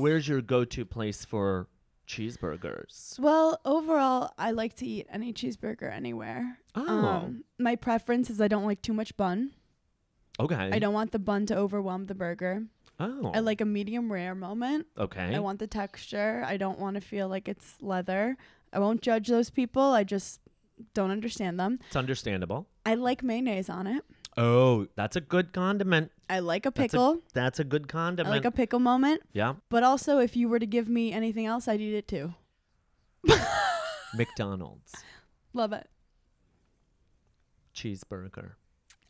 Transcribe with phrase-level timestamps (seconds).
[0.00, 1.68] where's your go-to place for
[2.06, 3.18] cheeseburgers?
[3.18, 6.58] Well, overall, I like to eat any cheeseburger anywhere.
[6.74, 9.52] Oh, Um, my preference is I don't like too much bun.
[10.38, 10.70] okay.
[10.72, 12.64] I don't want the bun to overwhelm the burger.
[12.98, 14.86] Oh, I like a medium rare moment.
[14.98, 15.34] Okay.
[15.34, 16.44] I want the texture.
[16.46, 18.36] I don't want to feel like it's leather.
[18.72, 19.82] I won't judge those people.
[19.82, 20.40] I just
[20.94, 21.78] don't understand them.
[21.86, 22.66] it's understandable.
[22.84, 24.04] I like mayonnaise on it.
[24.36, 26.12] Oh, that's a good condiment.
[26.28, 27.18] I like a That's a pickle.
[27.34, 28.30] That's a good I condiment.
[28.34, 29.22] like a pickle moment.
[29.32, 29.54] yeah.
[29.68, 32.34] But also, if you were to give me anything else, I'd eat it too.
[34.14, 34.94] McDonald's
[35.52, 35.88] Love it.
[37.74, 38.52] cheeseburger.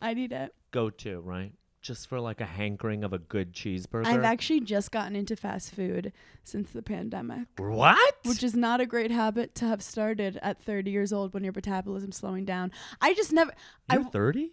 [0.00, 0.54] I'd eat it.
[0.70, 1.52] Go to, right?
[1.82, 4.06] Just for like a hankering of a good cheeseburger.
[4.06, 6.12] I've actually just gotten into fast food
[6.44, 8.16] since the pandemic, what?
[8.24, 11.54] which is not a great habit to have started at 30 years old when your
[11.54, 12.70] metabolism's slowing down.
[13.00, 13.52] I just never.
[13.88, 14.52] I You're w- 30?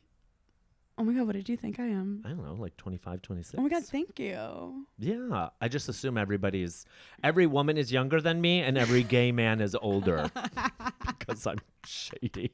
[0.97, 2.23] Oh my god, what did you think I am?
[2.25, 3.55] I don't know, like 25, 26.
[3.57, 4.85] Oh my god, thank you.
[4.97, 6.85] Yeah, I just assume everybody's
[7.23, 10.31] every woman is younger than me and every gay man is older
[11.07, 12.51] because I'm shady.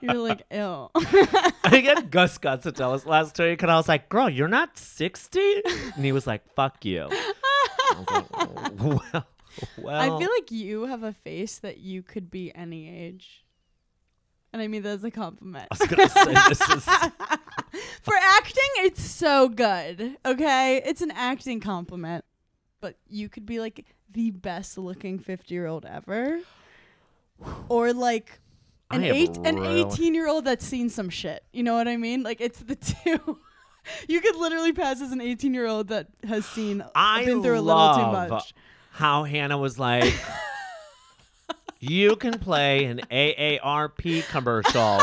[0.00, 0.90] You're like, ill.
[0.94, 4.48] I get Gus got to tell us last week, and I was like, "Girl, you're
[4.48, 5.62] not 60,"
[5.94, 9.26] and he was like, "Fuck you." I was like, "Oh, well,
[9.78, 10.16] well.
[10.16, 13.44] I feel like you have a face that you could be any age.
[14.52, 15.68] And I mean that as a compliment.
[15.70, 16.84] I was gonna say this is
[18.02, 20.16] For acting, it's so good.
[20.24, 20.82] Okay?
[20.84, 22.24] It's an acting compliment.
[22.80, 26.40] But you could be like the best looking 50 year old ever.
[27.68, 28.40] Or like
[28.90, 31.44] an eight an 18 year old that's seen some shit.
[31.52, 32.22] You know what I mean?
[32.22, 33.38] Like it's the two.
[34.08, 37.58] you could literally pass as an 18 year old that has seen I been through
[37.58, 38.54] a little too much.
[38.92, 40.14] how Hannah was like,
[41.78, 45.00] "You can play an AARP commercial."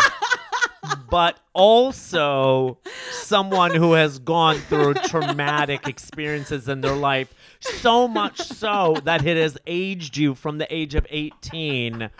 [1.09, 2.77] But also
[3.11, 9.35] someone who has gone through traumatic experiences in their life, so much so that it
[9.35, 12.11] has aged you from the age of 18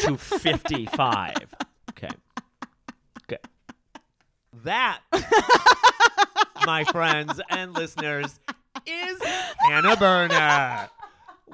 [0.00, 1.34] to 55.
[1.90, 2.08] Okay.
[3.24, 3.42] Okay.
[4.64, 5.00] That,
[6.64, 8.40] my friends and listeners,
[8.86, 9.22] is
[9.58, 10.88] Hannah Berner.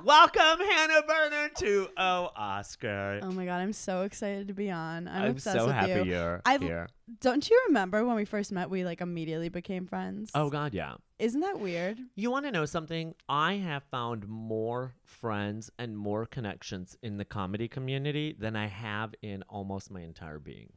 [0.04, 3.20] Welcome, Hannah Berner, to Oh Oscar.
[3.22, 5.06] Oh my god, I'm so excited to be on.
[5.08, 6.16] I'm, I'm obsessed so with happy you.
[6.16, 6.88] are I've- here.
[7.20, 8.70] Don't you remember when we first met?
[8.70, 10.30] We like immediately became friends.
[10.34, 10.94] Oh God, yeah.
[11.18, 11.98] isn't that weird?
[12.14, 13.14] You want to know something?
[13.28, 19.14] I have found more friends and more connections in the comedy community than I have
[19.22, 20.72] in almost my entire being.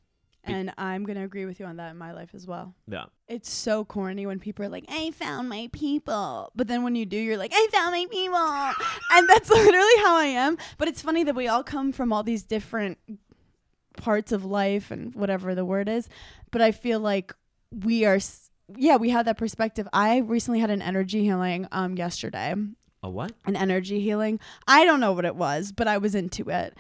[0.46, 2.76] And I'm gonna agree with you on that in my life as well.
[2.88, 3.06] Yeah.
[3.30, 7.06] It's so corny when people are like, "I found my people," but then when you
[7.06, 8.36] do, you're like, "I found my people,"
[9.18, 10.58] and that's literally how I am.
[10.78, 12.98] But it's funny that we all come from all these different
[13.98, 16.10] parts of life and whatever the word is.
[16.52, 17.34] But I feel like
[17.72, 19.88] we are, s- yeah, we have that perspective.
[19.94, 22.54] I recently had an energy healing um yesterday.
[23.06, 23.34] A what?
[23.46, 24.40] an energy healing.
[24.66, 26.74] I don't know what it was, but I was into it.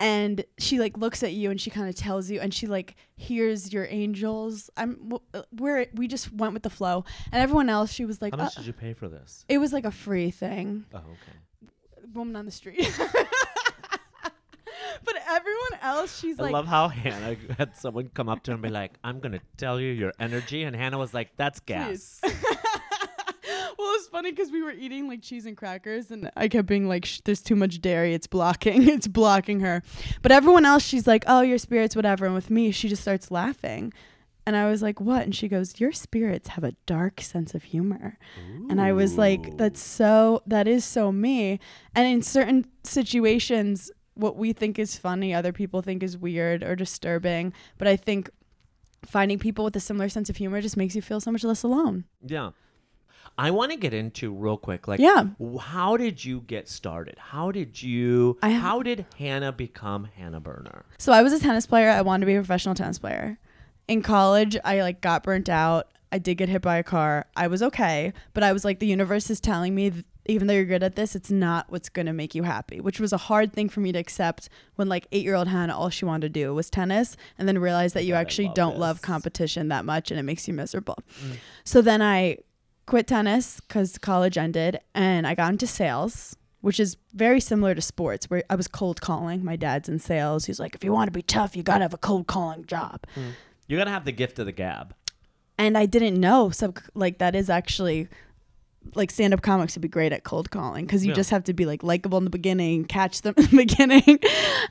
[0.00, 2.94] And she like looks at you and she kind of tells you and she like
[3.16, 4.70] hears your angels.
[4.76, 7.04] I'm uh, we're we just went with the flow.
[7.32, 9.44] And everyone else she was like How much uh, did you pay for this?
[9.48, 10.84] it was like a free thing.
[10.94, 11.72] Oh, okay.
[12.14, 12.88] Woman on the street.
[15.04, 18.54] but everyone else she's I like love how Hannah had someone come up to her
[18.54, 22.20] and be like, "I'm gonna tell you your energy," and Hannah was like, "That's gas."
[23.88, 26.88] Well, it's funny because we were eating like cheese and crackers, and I kept being
[26.88, 28.12] like, "There's too much dairy.
[28.12, 28.86] It's blocking.
[28.96, 29.82] It's blocking her."
[30.20, 33.30] But everyone else, she's like, "Oh, your spirits, whatever." And with me, she just starts
[33.30, 33.94] laughing,
[34.46, 37.62] and I was like, "What?" And she goes, "Your spirits have a dark sense of
[37.62, 38.18] humor."
[38.68, 40.42] And I was like, "That's so.
[40.46, 41.58] That is so me."
[41.94, 43.90] And in certain situations.
[44.14, 47.52] What we think is funny, other people think is weird or disturbing.
[47.78, 48.28] But I think
[49.06, 51.62] finding people with a similar sense of humor just makes you feel so much less
[51.62, 52.04] alone.
[52.26, 52.50] Yeah.
[53.38, 55.26] I want to get into real quick, like, Yeah.
[55.60, 57.14] how did you get started?
[57.18, 58.36] How did you?
[58.42, 60.84] I ha- how did Hannah become Hannah Berner?
[60.98, 61.88] So I was a tennis player.
[61.88, 63.38] I wanted to be a professional tennis player.
[63.86, 65.88] In college, I like got burnt out.
[66.10, 67.26] I did get hit by a car.
[67.36, 70.54] I was okay, but I was like the universe is telling me th- even though
[70.54, 73.16] you're good at this, it's not what's going to make you happy, which was a
[73.16, 76.52] hard thing for me to accept when like 8-year-old Hannah all she wanted to do
[76.54, 80.10] was tennis and then realize that you God, actually love don't love competition that much
[80.10, 80.98] and it makes you miserable.
[81.24, 81.36] Mm.
[81.64, 82.38] So then I
[82.88, 87.80] quit tennis cuz college ended and I got into sales which is very similar to
[87.80, 89.44] sports where I was cold calling.
[89.44, 90.46] My dad's in sales.
[90.46, 92.64] He's like, if you want to be tough, you got to have a cold calling
[92.66, 93.04] job.
[93.14, 93.28] Hmm.
[93.68, 94.92] You gotta have the gift of the gab.
[95.56, 96.50] And I didn't know.
[96.50, 98.08] So, like, that is actually
[98.96, 101.16] like stand up comics would be great at cold calling because you Yeah.
[101.16, 104.18] just have to be like likable in the beginning, catch them in the beginning,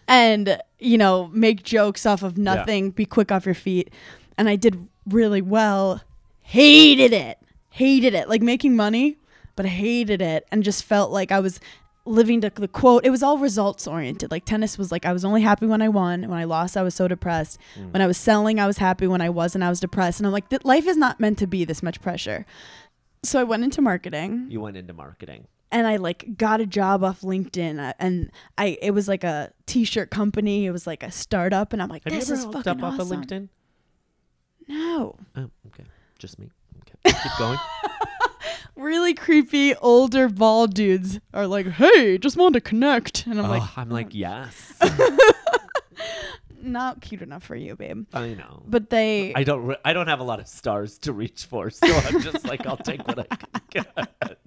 [0.09, 3.91] and, you know, make jokes off of nothing, be quick off your feet.
[4.37, 6.01] And I did really well.
[6.41, 7.37] Hated it.
[7.77, 8.27] Hated it.
[8.29, 9.17] Like making money,
[9.55, 11.59] but hated it and just felt like I was
[12.05, 13.05] living to the quote.
[13.05, 14.31] It was all results oriented.
[14.31, 16.21] Like tennis was like I was only happy when I won.
[16.29, 17.59] When I lost, I was so depressed.
[17.77, 17.91] Mm.
[17.93, 19.07] When I was selling, I was happy.
[19.07, 20.19] When I wasn't, I was depressed.
[20.19, 22.45] And I'm like, life is not meant to be this much pressure.
[23.23, 25.47] So I went into marketing You went into marketing.
[25.71, 29.51] and I like got a job off LinkedIn uh, and I it was like a
[29.65, 30.65] t-shirt company.
[30.65, 32.83] It was like a startup and I'm like, Have this you is ever hooked fucking
[32.83, 33.23] up off of awesome.
[33.25, 33.49] LinkedIn?
[34.69, 35.15] No.
[35.35, 35.83] Oh, okay.
[36.19, 36.49] Just me.
[37.05, 37.17] Okay.
[37.23, 37.59] Keep going.
[38.77, 43.49] Really creepy older bald dudes are like, "Hey, just want to connect." And I'm oh,
[43.49, 44.79] like, I'm like, yes.
[46.61, 48.05] not cute enough for you, babe.
[48.13, 48.61] I know.
[48.67, 49.65] But they I don't.
[49.65, 52.67] Re- I don't have a lot of stars to reach for, so I'm just like,
[52.67, 54.39] I'll take what I can get.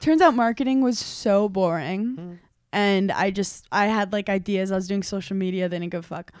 [0.00, 2.16] turns out marketing was so boring.
[2.16, 2.38] Mm.
[2.72, 4.72] And I just I had like ideas.
[4.72, 6.32] I was doing social media, they didn't give a fuck.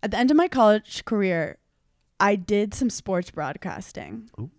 [0.00, 1.58] At the end of my college career,
[2.20, 4.30] I did some sports broadcasting.
[4.40, 4.50] Ooh.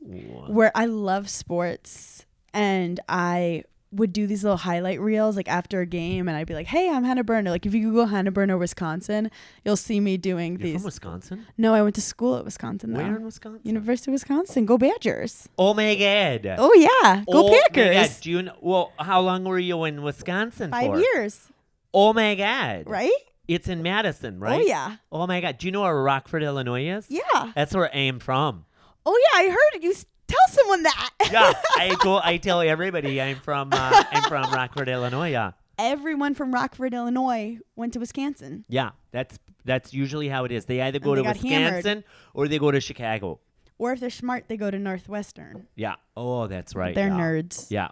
[0.48, 5.86] where I love sports and I would do these little highlight reels like after a
[5.86, 7.50] game and I'd be like, Hey, I'm Hannah Berner.
[7.50, 9.32] Like if you Google Hannah Berner, Wisconsin,
[9.66, 10.74] you'll see me doing You're these.
[10.76, 11.46] from Wisconsin?
[11.58, 13.00] no, I went to school at Wisconsin though.
[13.00, 13.62] Where in Wisconsin?
[13.64, 14.66] University of Wisconsin.
[14.68, 15.50] Go Badgers.
[15.58, 16.56] oh my god.
[16.60, 17.24] Oh yeah.
[17.26, 17.96] Go oh My Packers.
[17.96, 18.22] god.
[18.22, 21.00] Do you know, well, how long were you in Wisconsin Five for?
[21.00, 21.48] years.
[21.94, 22.84] Oh my god.
[22.88, 23.12] Right?
[23.50, 24.62] It's in Madison, right?
[24.62, 24.98] Oh yeah.
[25.12, 25.58] Oh my god.
[25.58, 27.08] Do you know where Rockford, Illinois is?
[27.10, 27.52] Yeah.
[27.56, 28.66] That's where I'm from.
[29.06, 29.84] Oh yeah, I heard.
[29.84, 29.94] You
[30.28, 31.10] tell someone that.
[31.32, 32.20] Yeah, I go.
[32.24, 33.70] I tell everybody I'm from.
[33.72, 35.32] Uh, I'm from Rockford, Illinois.
[35.32, 38.66] Yeah, Everyone from Rockford, Illinois went to Wisconsin.
[38.70, 38.92] yeah.
[39.12, 40.66] That's that's usually how it is.
[40.66, 41.74] They either go And to they got hammered.
[41.78, 42.04] Wisconsin
[42.36, 43.40] or they go to Chicago.
[43.80, 45.66] Or if they're smart, they go to Northwestern.
[45.76, 45.96] Yeah.
[46.16, 46.94] Oh, that's right.
[46.94, 47.20] They're yeah.
[47.20, 47.68] nerds.
[47.72, 47.90] Yeah.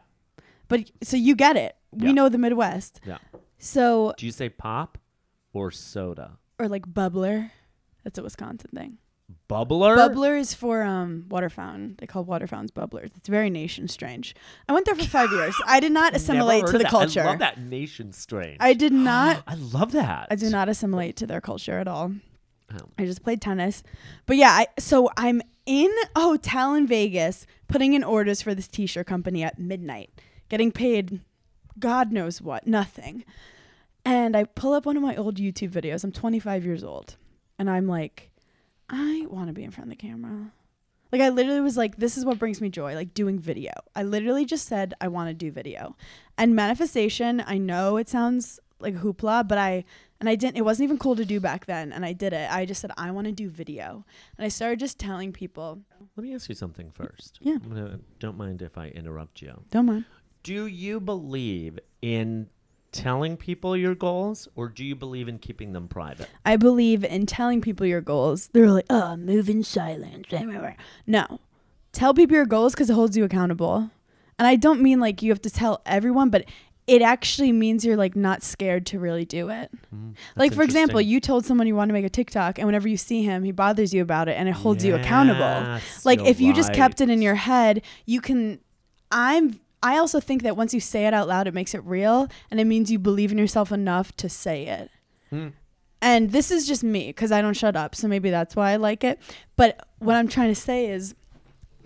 [0.67, 1.75] But so you get it.
[1.91, 2.13] We Yeah.
[2.13, 3.01] know the Midwest.
[3.05, 3.17] Yeah.
[3.57, 4.97] So Do you say pop
[5.57, 6.37] or soda?
[6.59, 7.51] or like bubbler.
[8.03, 8.97] That's a Wisconsin thing.
[9.49, 9.97] Bubbler.
[9.97, 11.95] Bubbler is for um water fountain.
[11.99, 13.11] They call water fountains bubblers.
[13.17, 14.35] It's very nation strange.
[14.69, 15.55] I went there for five years.
[15.65, 16.89] I did not assimilate to the that.
[16.89, 17.21] culture.
[17.21, 18.57] I love that nation strain.
[18.59, 19.43] I did not.
[19.47, 20.27] I love that.
[20.31, 22.13] I did not assimilate to their culture at all.
[22.73, 22.89] Oh.
[22.97, 23.83] I just played tennis.
[24.25, 28.69] But yeah, I so I'm in a hotel in Vegas putting in orders for this
[28.69, 30.09] t-shirt company at midnight,
[30.47, 31.19] getting paid
[31.79, 33.23] God knows what, nothing.
[34.07, 36.05] And I pull up one of my old YouTube videos.
[36.05, 37.17] I'm 25 years old.
[37.59, 38.31] And I'm like,
[38.89, 40.53] I want to be in front of the camera.
[41.11, 43.73] Like I literally was like, this is what brings me joy, like doing video.
[43.97, 45.97] I literally just said I want to do video.
[46.37, 49.83] And manifestation, I know it sounds like hoopla, but I
[50.21, 52.49] and I didn't it wasn't even cool to do back then and I did it.
[52.49, 54.05] I just said I want to do video.
[54.37, 55.81] And I started just telling people,
[56.15, 57.39] Let me ask you something first.
[57.41, 57.57] Yeah.
[57.57, 59.63] Gonna, don't mind if I interrupt you.
[59.69, 60.05] don't mind.
[60.43, 62.47] Do you believe in
[62.91, 66.29] telling people your goals, or do you believe in keeping them private?
[66.45, 68.49] I believe in telling people your goals.
[68.53, 70.27] They're like, oh, move in silence.
[71.05, 71.39] No.
[71.91, 73.89] Tell people your goals because it holds you accountable.
[74.39, 76.45] And I don't mean like you have to tell everyone, but
[76.85, 79.69] it actually means you're like not scared to really do it.
[79.89, 82.87] Hmm, like, for example, you told someone you want to make a TikTok, and whenever
[82.87, 85.79] you see him, he bothers you about it and it holds you accountable.
[86.05, 88.59] Like, if you just kept it in your head, you can.
[89.11, 89.59] I'm.
[89.83, 92.59] I also think that once you say it out loud, it makes it real and
[92.59, 94.91] it means you believe in yourself enough to say it.
[95.29, 95.49] Hmm.
[96.01, 97.95] And this is just me because I don't shut up.
[97.95, 99.19] So maybe that's why I like it.
[99.55, 101.15] But what I'm trying to say is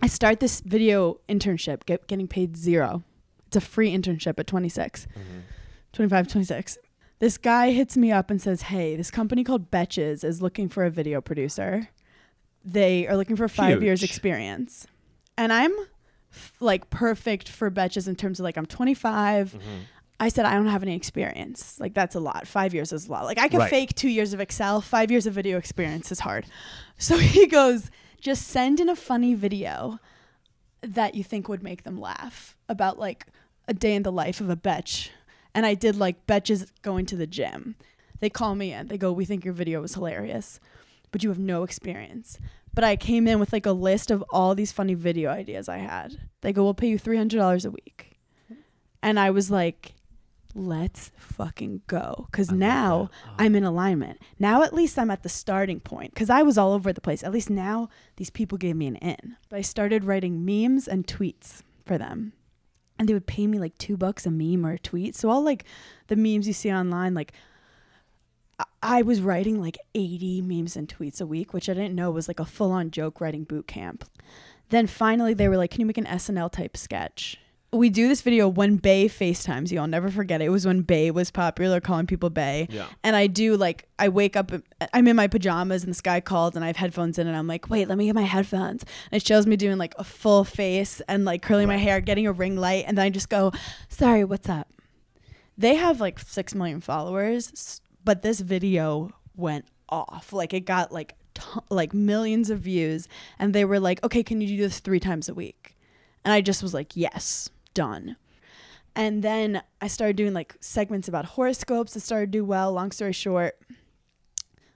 [0.01, 3.03] I start this video internship, get, getting paid zero.
[3.47, 5.07] It's a free internship at 26,
[5.93, 6.77] 25, 26.
[7.19, 10.85] This guy hits me up and says, Hey, this company called Betches is looking for
[10.85, 11.89] a video producer.
[12.63, 14.87] They are looking for five years experience.
[15.37, 15.73] And I'm
[16.33, 19.51] f- like perfect for Betches in terms of like I'm 25.
[19.53, 19.59] Mm-hmm.
[20.19, 21.79] I said I don't have any experience.
[21.79, 22.47] Like that's a lot.
[22.47, 23.25] Five years is a lot.
[23.25, 23.69] Like I could Right.
[23.69, 24.79] fake two years of Excel.
[24.81, 26.45] Five years of video experience is hard.
[26.97, 29.97] So he goes, just send in a funny video
[30.81, 33.25] that you think would make them laugh about like
[33.67, 35.09] a day in the life of a betch.
[35.55, 37.75] And I did like betches going to the gym.
[38.19, 38.87] They call me in.
[38.87, 40.59] They go, "We think your video was hilarious,
[41.11, 42.37] but you have no experience."
[42.73, 45.77] But I came in with like a list of all these funny video ideas I
[45.77, 46.17] had.
[46.41, 48.19] They go, "We'll pay you three hundred dollars a week,"
[49.03, 49.93] and I was like,
[50.55, 53.09] "Let's fucking go!" Because now.
[53.27, 53.35] Oh.
[53.37, 54.21] I'm in alignment.
[54.37, 56.13] Now at least I'm at the starting point.
[56.13, 57.23] Because I was all over the place.
[57.23, 59.35] At least now these people gave me an in.
[59.49, 62.33] But I started writing memes and tweets for them.
[62.99, 65.15] And they would pay me like two bucks a meme or a tweet.
[65.15, 65.65] So all like
[66.07, 67.33] the memes you see online, like
[68.81, 72.27] I- was writing like 80 memes and tweets a week, which I didn't know was
[72.27, 74.05] like a full on joke writing boot camp.
[74.69, 77.37] Then finally they were like, Can you make an SNL type sketch?
[77.73, 79.79] we do this video when Bay FaceTimes you.
[79.79, 80.45] I'll never forget it.
[80.45, 82.67] It was when Bay was popular, calling people Bay.
[82.69, 82.85] Yeah.
[83.01, 84.51] And I do like I wake up,
[84.93, 87.47] I'm in my pajamas, and this guy called, and I have headphones in, and I'm
[87.47, 88.83] like, wait, let me get my headphones.
[89.09, 92.27] And it shows me doing like a full face and like curling my hair, getting
[92.27, 93.53] a ring light, and then I just go,
[93.87, 94.67] sorry, what's up?
[95.57, 100.33] They have like six million followers, but this video went off.
[100.33, 103.07] Like it got like to- like millions of views,
[103.39, 105.75] and they were like, okay, can you do this three times a week?
[106.23, 108.15] And I just was like, yes, done.
[108.95, 111.95] And then I started doing like segments about horoscopes.
[111.95, 112.71] It started to do well.
[112.73, 113.57] Long story short,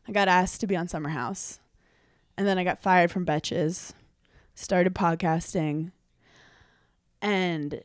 [0.08, 1.60] I got asked to be on Summer House.
[2.38, 3.94] And then I got fired from Betches,
[4.56, 5.92] started podcasting.
[7.22, 7.82] And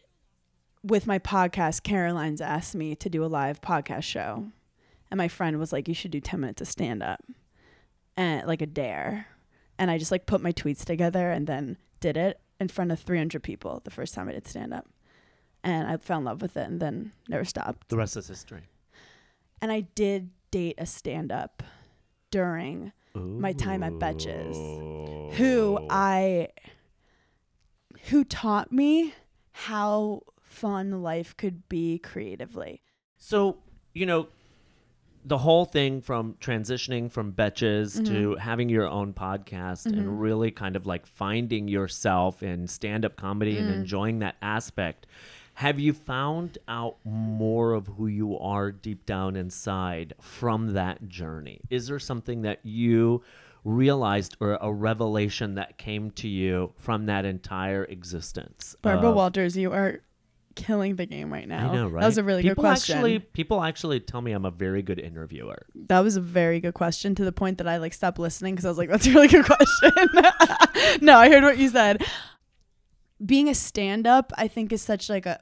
[0.82, 4.46] with my podcast, Caroline's asked me to do a live podcast show.
[5.10, 7.20] And my friend was like, You should do 10 minutes of stand up
[8.16, 9.26] and like a dare.
[9.78, 13.00] And I just like put my tweets together and then did it in front of
[13.00, 14.86] 300 people the first time I did stand up.
[15.64, 17.88] And I fell in love with it and then never stopped.
[17.88, 18.68] The rest is history.
[19.62, 21.62] And I did date a stand up
[22.30, 26.48] during My time at Betches, who I
[28.08, 29.14] who taught me
[29.52, 32.82] how fun life could be creatively.
[33.18, 33.58] So,
[33.92, 34.28] you know,
[35.24, 38.40] the whole thing from transitioning from Betches to mm-hmm.
[38.40, 40.18] having your own podcast and mm-hmm.
[40.18, 43.74] really kind of like finding yourself in stand up comedy and mm.
[43.74, 45.06] enjoying that aspect.
[45.54, 51.60] Have you found out more of who you are deep down inside from that journey?
[51.68, 53.22] Is there something that you
[53.62, 58.74] realized or a revelation that came to you from that entire existence?
[58.80, 60.00] Barbara of- Walters, you are
[60.64, 61.70] killing the game right now.
[61.70, 62.00] I know, right?
[62.00, 62.96] That was a really people good question.
[62.96, 65.66] Actually, people actually tell me I'm a very good interviewer.
[65.86, 68.64] that was a very good question to the point that I like stopped listening because
[68.64, 69.92] I was like, that's a really good question.
[71.00, 72.04] no, I heard what you said.
[73.24, 75.40] Being a stand up, I think is such like a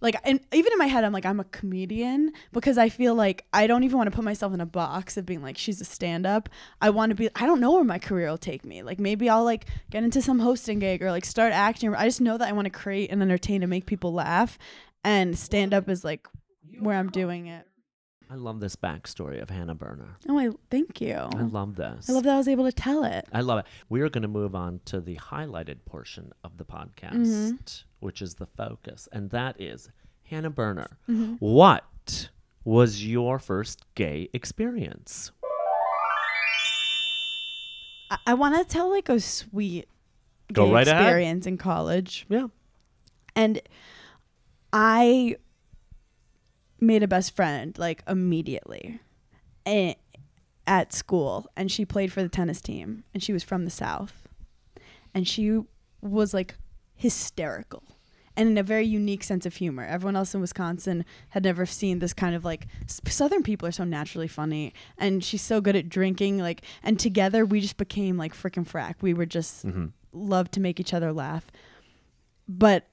[0.00, 3.44] like and even in my head I'm like I'm a comedian because I feel like
[3.52, 5.84] I don't even want to put myself in a box of being like she's a
[5.84, 6.48] stand up.
[6.80, 8.82] I want to be I don't know where my career will take me.
[8.82, 11.94] Like maybe I'll like get into some hosting gig or like start acting.
[11.94, 14.58] I just know that I want to create and entertain and make people laugh
[15.04, 16.26] and stand up is like
[16.78, 17.66] where I'm doing it.
[18.32, 20.16] I love this backstory of Hannah Berner.
[20.28, 21.14] Oh, I thank you.
[21.16, 22.08] I love this.
[22.08, 23.26] I love that I was able to tell it.
[23.32, 23.64] I love it.
[23.88, 27.56] We are going to move on to the highlighted portion of the podcast, Mm-hmm.
[27.98, 29.90] which is the focus, and that is
[30.24, 30.96] Hannah Berner.
[31.08, 31.34] Mm-hmm.
[31.40, 32.28] What
[32.64, 35.32] was your first gay experience?
[38.12, 39.88] I, I want to tell like a sweet
[40.52, 41.02] Go gay right ahead.
[41.02, 42.46] experience in college, Yeah.
[43.34, 43.60] and
[44.72, 45.34] I
[46.80, 49.00] made a best friend like immediately,
[50.66, 54.28] at school, and she played for the tennis team, and she was from the south,
[55.14, 55.60] and she
[56.00, 56.54] was like
[56.94, 57.82] hysterical.
[58.36, 59.84] And in a very unique sense of humor.
[59.84, 63.84] Everyone else in Wisconsin had never seen this kind of like Southern people are so
[63.84, 66.38] naturally funny, and she's so good at drinking.
[66.38, 68.94] Like, and together we just became like freaking frack.
[69.02, 69.86] We were just Mm-hmm.
[70.12, 71.46] loved to make each other laugh.
[72.48, 72.86] But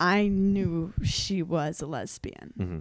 [0.00, 2.54] I knew she was a lesbian.
[2.58, 2.78] Mm-hmm.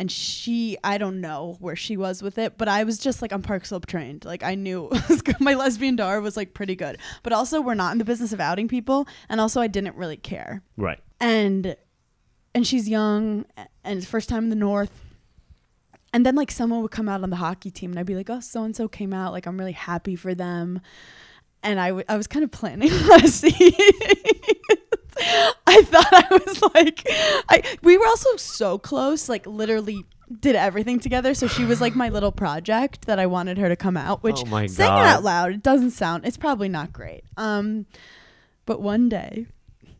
[0.00, 3.32] And she, I don't know where she was with it, but I was just like,
[3.32, 4.24] I'm Park Slope trained.
[4.24, 4.90] Like, I knew
[5.40, 6.98] my lesbian dar was like pretty good.
[7.24, 9.08] But also, we're not in the business of outing people.
[9.28, 10.62] And also, I didn't really care.
[10.76, 11.00] Right.
[11.18, 11.76] And,
[12.54, 15.04] and she's young and it's first time in the North.
[16.12, 18.30] And then, like, someone would come out on the hockey team and I'd be like,
[18.30, 19.32] oh, so and so came out.
[19.32, 20.80] Like, I'm really happy for them.
[21.64, 23.44] And I, w- I was kind of planning last
[25.66, 27.02] I thought I was like,
[27.48, 30.04] I we were also so close, like literally
[30.40, 31.34] did everything together.
[31.34, 34.22] So she was like my little project that I wanted her to come out.
[34.22, 35.02] Which Oh my saying God.
[35.02, 36.24] it out loud, it doesn't sound.
[36.26, 37.24] It's probably not great.
[37.36, 37.86] Um,
[38.66, 39.46] but one day,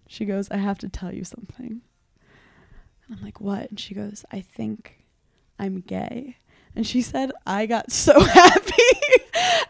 [0.06, 1.80] she goes, "I have to tell you something."
[3.08, 5.04] And I'm like, "What?" And she goes, "I think
[5.58, 6.36] I'm gay."
[6.76, 8.72] And she said, I got so happy.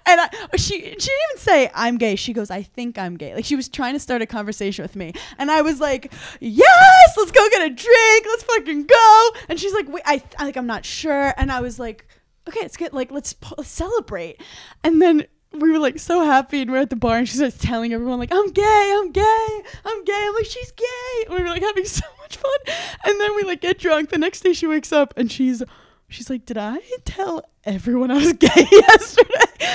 [0.09, 2.17] And I, she, she didn't even say, I'm gay.
[2.17, 3.35] She goes, I think I'm gay.
[3.35, 5.13] Like she was trying to start a conversation with me.
[5.39, 8.27] And I was like, yes, let's go get a drink.
[8.27, 9.31] Let's fucking go.
[9.49, 11.35] And she's like, wait, I, I like, I'm not sure.
[11.37, 12.07] And I was like,
[12.49, 14.41] okay, let's get like, let's, let's celebrate.
[14.83, 17.57] And then we were like so happy and we're at the bar and she starts
[17.59, 20.25] telling everyone like I'm gay, I'm gay, I'm gay.
[20.27, 21.25] I'm like she's gay.
[21.27, 22.77] And we were like having so much fun.
[23.05, 24.11] And then we like get drunk.
[24.11, 25.63] The next day she wakes up and she's
[26.09, 29.31] she's like, "Did I tell everyone I was gay yesterday?"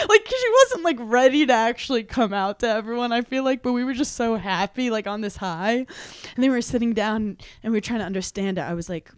[0.09, 3.11] like 'cause she wasn't like ready to actually come out to everyone.
[3.11, 5.75] I feel like, but we were just so happy like on this high.
[5.77, 5.87] And
[6.37, 8.61] then we were sitting down and we were trying to understand it.
[8.61, 9.11] I was like,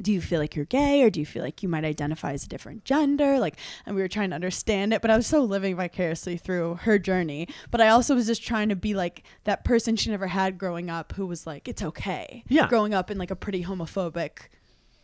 [0.00, 2.44] do you feel like you're gay or do you feel like you might identify as
[2.44, 5.40] a different gender like and we were trying to understand it but i was so
[5.42, 9.64] living vicariously through her journey but i also was just trying to be like that
[9.64, 12.68] person she never had growing up who was like it's okay Yeah.
[12.68, 14.48] growing up in like a pretty homophobic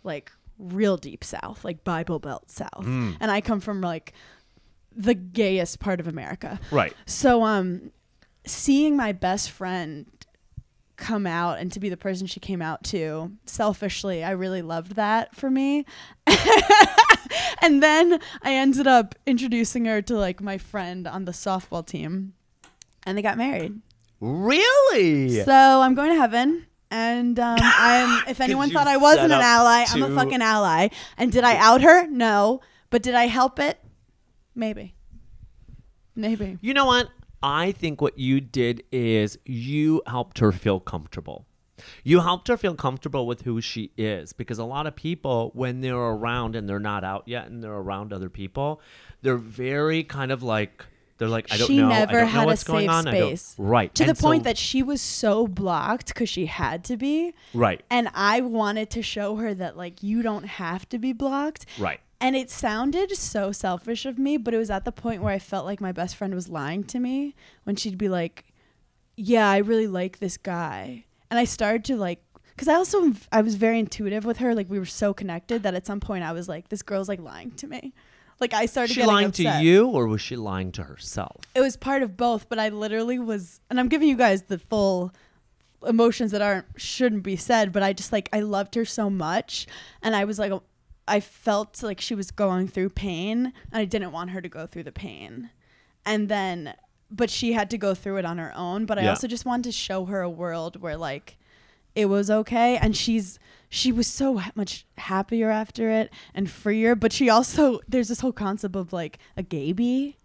[0.04, 0.30] like
[0.62, 3.16] real deep south like bible belt south Mm.
[3.20, 4.12] and i come from like
[4.94, 6.94] the gayest part of america Right.
[7.06, 7.90] so um
[8.46, 10.06] seeing my best friend
[10.96, 14.94] come out and to be the person she came out to selfishly i really loved
[14.94, 15.84] that for me
[17.62, 22.34] and then i ended up introducing her to like my friend on the softball team
[23.04, 23.80] and they got married
[24.20, 25.42] Really?
[25.42, 28.22] so i'm going to heaven and um, I'm.
[28.28, 30.88] If anyone thought I wasn't an ally, I'm a fucking ally.
[31.16, 32.06] And did I out her?
[32.06, 32.60] No.
[32.90, 33.78] But did I help it?
[34.54, 34.94] Maybe.
[36.14, 36.58] Maybe.
[36.60, 37.08] You know what?
[37.42, 41.46] I think what you did is you helped her feel comfortable.
[42.04, 45.80] You helped her feel comfortable with who she is because a lot of people, when
[45.80, 48.80] they're around and they're not out yet and they're around other people,
[49.22, 50.84] they're very kind of like,
[51.22, 51.88] they're like, I don't she know.
[51.88, 53.02] never I don't had know a going safe on.
[53.04, 53.54] Space.
[53.58, 53.94] right.
[53.94, 57.32] To the And point that she was so blocked because she had to be.
[57.54, 57.80] Right.
[57.88, 61.64] And I wanted to show her that, like, you don't have to be blocked.
[61.78, 62.00] Right.
[62.20, 65.38] And it sounded so selfish of me, but it was at the point where I
[65.38, 68.44] felt like my best friend was lying to me when she'd be like,
[69.16, 72.22] "Yeah, I really like this guy." And I started to like
[72.56, 75.74] cuz I also I was very intuitive with her, like we were so connected that
[75.74, 77.92] at some point I was like this girl's like lying to me.
[78.42, 79.36] Like I started getting upset.
[79.36, 79.60] she lying upset.
[79.62, 81.36] to you or was she lying to herself?
[81.54, 84.58] It was part of both, but I literally was and I'm giving you guys the
[84.58, 85.12] full
[85.86, 89.66] emotions that aren't shouldn't be said, but I just like I loved her so much
[90.02, 90.52] and I was like
[91.08, 94.66] I felt like she was going through pain and I didn't want her to go
[94.66, 95.50] through the pain.
[96.04, 96.74] And then
[97.10, 99.10] but she had to go through it on her own, but I Yeah.
[99.10, 101.36] also just wanted to show her a world where like
[101.94, 107.12] it was okay and she's she was so much happier after it and freer, but
[107.12, 110.18] she also there's this whole concept of like a gaby.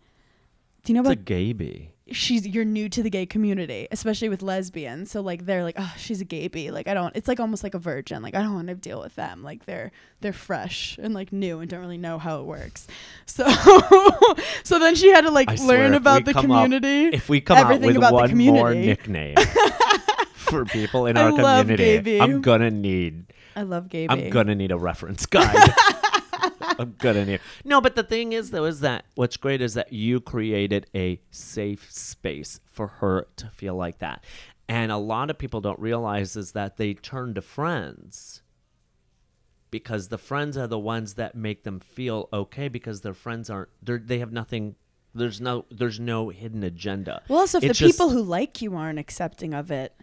[0.84, 1.92] Do you know It's about a gay bee.
[2.12, 5.12] she's you're new to the gay community, especially with lesbians.
[5.12, 6.72] So like they're like, oh, she's a gay bee.
[6.72, 7.16] Like I don't.
[7.16, 8.22] It's like almost like a virgin.
[8.22, 9.44] Like I don't want to deal with them.
[9.44, 12.88] Like they're they're fresh and like new and don't really know how it works.
[13.28, 13.46] So
[14.64, 17.16] so then she had to like I learn about the come up- community.
[17.16, 19.36] If we come everything out with about the one more nickname
[20.50, 22.22] for people in I our community, gay bee.
[22.22, 25.56] I'm gonna need I love gay I'm gonna need a reference guide.
[26.80, 27.40] I'm gonna need.
[27.66, 31.20] No, but the thing is, though, is that what's great is that you created a
[31.32, 34.24] safe space for her to feel like that,
[34.70, 38.44] and a lot of people don't realize is that they turn to friends
[39.72, 43.70] because the friends are the ones that make them feel okay because their friends aren't.
[43.82, 44.76] They they have nothing.
[45.16, 45.66] There's no.
[45.72, 47.24] There's no hidden agenda.
[47.28, 49.94] Well, also if It's the just- people who like you aren't accepting of it,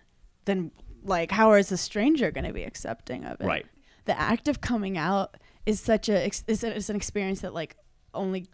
[0.44, 0.70] then
[1.04, 3.46] like how is a stranger going to be accepting of it?
[3.46, 3.66] Right.
[4.06, 7.76] The act of coming out is such a is, is an experience that like
[8.12, 8.46] only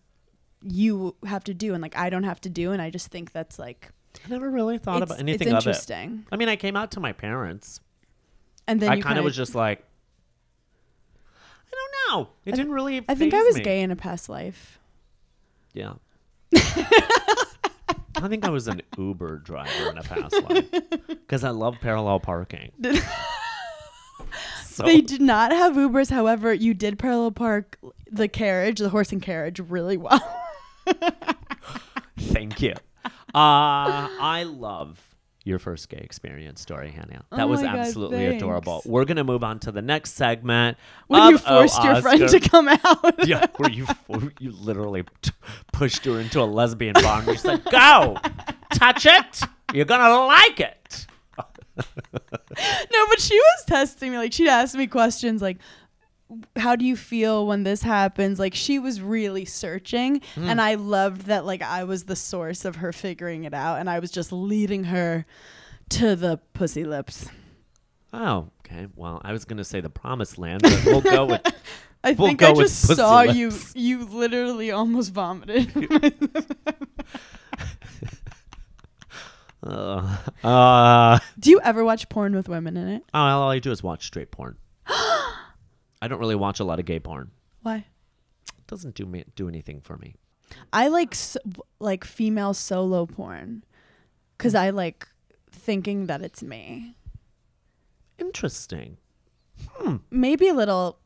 [0.63, 3.33] you have to do and like I don't have to do and I just think
[3.33, 3.91] that's like
[4.25, 5.71] I never really thought about anything it's of it.
[5.71, 6.27] interesting.
[6.33, 7.81] I mean, I came out to my parents.
[8.67, 9.85] And then I you kind of was just like,
[11.67, 12.29] I don't know.
[12.45, 13.05] It didn't really.
[13.09, 13.63] I think I was me.
[13.63, 14.79] gay in a past life.
[15.73, 15.95] Yeah.
[18.23, 20.71] I think I was an Uber driver in a past life
[21.09, 22.73] because I love parallel parking.
[24.65, 27.79] so They did not have Ubers, however, you did parallel park
[28.11, 30.21] the carriage, the horse and carriage really well.
[32.19, 32.75] thank you.
[33.05, 35.01] Uh, I love
[35.51, 37.25] your first gay experience story, Hannah.
[37.31, 38.81] Oh that Oh was my God, absolutely adorable.
[38.87, 40.79] We're gonna move on to the next segment.
[41.09, 43.27] when you forced Oh, your friend to come out.
[43.29, 43.87] yeah, where you
[44.41, 45.33] you literally t-
[45.73, 48.17] pushed her into a lesbian bar and you said, "Go,
[48.73, 49.43] touch it.
[49.75, 51.07] You're gonna like it."
[51.77, 54.19] no, but she was testing me.
[54.19, 55.59] Like she'd ask me questions like
[56.57, 58.39] how do you feel when this happens?
[58.39, 60.49] Like she was really searching Hmm.
[60.49, 63.89] and I loved that like I was the source of her figuring it out and
[63.91, 65.27] I was just leading her
[65.91, 67.29] to the pussy lips.
[68.13, 68.87] Oh, okay.
[68.97, 71.43] Well, I was gonna say the promised land, but we'll go with.
[72.03, 73.35] I We'll think I just saw lips.
[73.35, 75.71] you you literally almost vomited.
[79.63, 83.03] Uh, uh, do you ever watch porn with women in it?
[83.13, 84.57] Oh, all I do is watch straight porn.
[86.03, 87.31] I don't really watch a lot of gay porn.
[87.63, 87.85] Why?
[88.59, 90.15] It doesn't do me do anything for me.
[90.73, 91.15] I like
[91.79, 93.65] like female solo porn
[94.39, 95.07] cuz I like
[95.51, 96.95] thinking that it's me.
[98.19, 98.97] Interesting.
[99.77, 99.97] Hmm.
[100.11, 100.99] maybe a little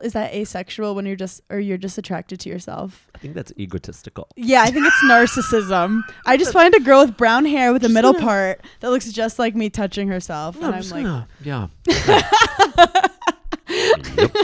[0.00, 3.52] is that asexual when you're just or you're just attracted to yourself I think that's
[3.58, 4.28] egotistical.
[4.36, 7.88] yeah i think it's narcissism i just find a girl with brown hair with a
[7.88, 11.26] middle gonna- part that looks just like me touching herself and i'm just like gonna-
[11.42, 11.66] yeah.
[11.90, 12.20] okay.
[14.20, 14.36] Yep.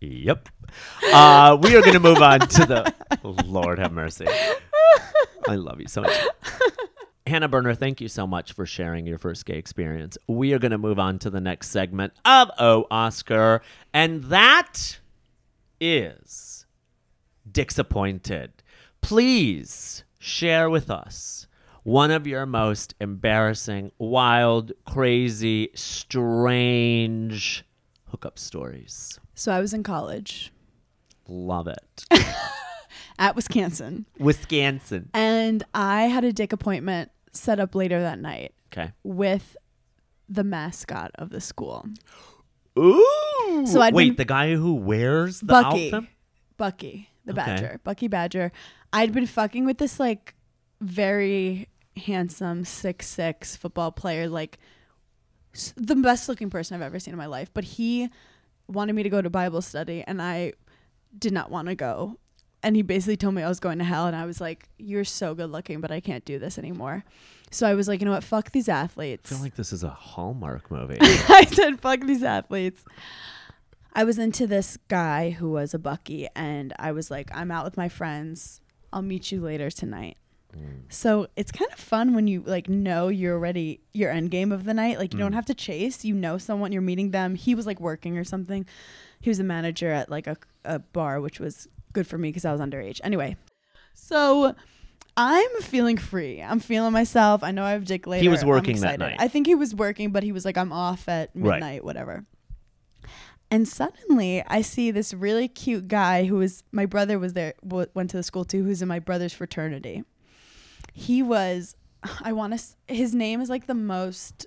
[0.00, 0.48] yep.
[1.12, 2.94] Uh, we are going to move on to the
[3.44, 4.26] Lord have mercy.
[5.48, 6.16] I love you so much.
[7.26, 10.18] Hannah Berner, thank you so much for sharing your first gay experience.
[10.26, 14.98] We are going to move on to the next segment of Oh Oscar, and that
[15.80, 16.66] is
[17.50, 18.52] Disappointed.
[19.00, 21.46] Please share with us
[21.82, 27.64] one of your most embarrassing, wild, crazy, strange
[28.10, 29.18] hookup stories.
[29.34, 30.52] So I was in college
[31.28, 32.04] Love it.
[33.18, 35.10] at Wisconsin, Wisconsin.
[35.14, 38.92] and I had a dick appointment set up later that night Okay.
[39.04, 39.56] with
[40.28, 41.86] the mascot of the school,
[42.78, 43.64] Ooh.
[43.66, 45.92] So I'd wait, been- the guy who wears the Bucky.
[45.92, 46.10] outfit.
[46.56, 47.44] Bucky, the Okay.
[47.44, 48.52] Badger, Bucky Badger.
[48.92, 50.34] I'd been fucking with this like
[50.80, 54.58] very handsome six six football player, like
[55.54, 57.50] s- the best looking person I've ever seen in my life.
[57.52, 58.08] But he
[58.68, 60.52] wanted me to go to Bible study, and I
[61.18, 62.18] did not want to go.
[62.62, 65.04] And he basically told me I was going to hell, and I was like, "You're
[65.04, 67.04] so good looking, but I can't do this anymore."
[67.50, 68.22] So I was like, "You know what?
[68.22, 69.32] Fuck these athletes.
[69.32, 70.98] I athletes." feel like this is a Hallmark movie.
[71.00, 72.84] I said, fuck these athletes.
[73.92, 77.64] I was into this guy who was a Bucky, and I was like, I'm out
[77.64, 78.60] with my friends.
[78.92, 80.16] I'll meet you later tonight.
[80.56, 80.82] Mm.
[80.88, 84.64] So it's kind of fun when you like know you're already your end game of
[84.64, 84.98] the night.
[84.98, 85.36] Like you don't Mm.
[85.36, 86.04] have to chase.
[86.04, 86.72] You know someone.
[86.72, 87.34] You're meeting them.
[87.34, 88.66] He was like working or something.
[89.20, 92.44] He was a manager at like a, a bar, which was good for me because
[92.44, 93.00] I was underage.
[93.04, 93.36] Anyway,
[93.94, 94.54] so
[95.16, 96.40] I'm feeling free.
[96.42, 97.42] I'm feeling myself.
[97.42, 98.22] I know I have dick later.
[98.22, 99.16] He was working that night.
[99.18, 101.54] I think he was working, but he was like, I'm off at Right.
[101.60, 102.24] midnight, whatever.
[103.52, 107.88] And suddenly, I see this really cute guy who was my brother was there, w-
[107.94, 110.04] went to the school too, who's in my brother's fraternity.
[111.00, 111.76] He was,
[112.22, 114.46] I want to, his name is like the most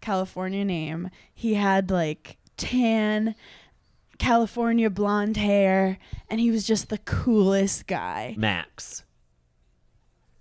[0.00, 1.10] California name.
[1.34, 3.34] He had like tan,
[4.18, 5.98] California blonde hair,
[6.30, 8.34] and he was just the coolest guy.
[8.38, 9.04] Max.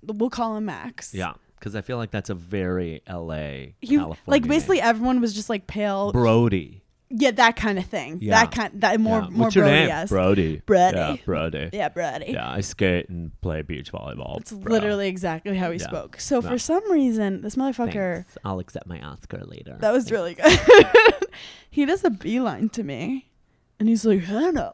[0.02, 1.14] We'll call him Max.
[1.14, 3.76] Yeah, because I feel like that's a very L.A.
[3.82, 4.50] He, California like name.
[4.50, 6.14] basically everyone was just like pale.
[6.14, 6.81] Brody.
[7.14, 8.20] Yeah, that kind of thing.
[8.22, 8.42] Yeah.
[8.42, 9.28] That kind that more Yeah.
[9.30, 9.88] more What's your name?
[9.88, 10.10] Brody-esque.
[10.10, 10.62] Brody.
[10.66, 10.98] Brody.
[10.98, 11.70] Yeah, Brody.
[11.74, 12.26] Yeah, Brody.
[12.34, 14.40] Yeah, I skate and play beach volleyball.
[14.42, 14.72] It's bro.
[14.74, 15.88] literally exactly how he Yeah.
[15.88, 16.20] spoke.
[16.20, 16.50] So No.
[16.50, 18.38] for some reason, this motherfucker Thanks.
[18.46, 19.78] I'll accept my Oscar later.
[19.80, 20.60] that was really good.
[21.70, 23.32] he does a beeline to me,
[23.80, 24.74] and he's like, "Hannah,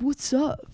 [0.00, 0.66] what's up?"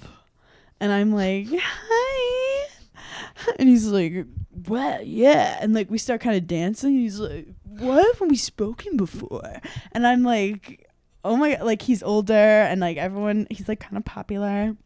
[0.81, 2.69] And I'm like, "Hi,"
[3.59, 4.27] and he's like,
[4.69, 6.93] "Well, yeah," and like we start kind of dancing.
[6.93, 7.49] He's like,
[7.81, 9.61] "What haven't we spoken before?"
[9.93, 10.89] And I'm like,
[11.25, 14.77] "Oh my!" god, Like he's older, and like everyone, he's like kind of popular, and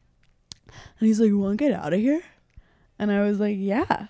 [1.01, 2.23] he's like, "You want to get out of here?"
[2.99, 4.09] And I was like, "Yeah."